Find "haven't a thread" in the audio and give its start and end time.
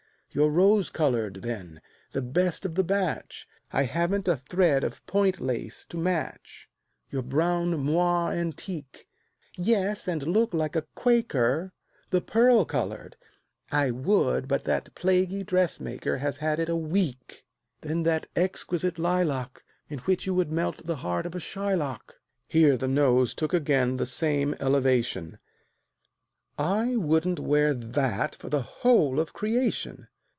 3.83-4.81